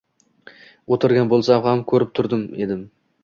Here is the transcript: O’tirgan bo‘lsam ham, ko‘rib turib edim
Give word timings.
O’tirgan 0.95 1.29
bo‘lsam 1.35 1.63
ham, 1.67 1.85
ko‘rib 1.93 2.11
turib 2.21 2.35
edim 2.67 2.83